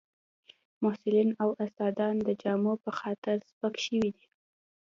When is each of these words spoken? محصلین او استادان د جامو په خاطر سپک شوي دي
محصلین 0.83 1.29
او 1.43 1.49
استادان 1.65 2.15
د 2.23 2.29
جامو 2.41 2.73
په 2.83 2.91
خاطر 2.99 3.35
سپک 3.49 3.75
شوي 3.85 4.01
دي 4.15 4.25